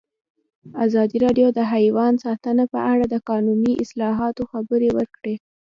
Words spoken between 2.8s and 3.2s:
اړه د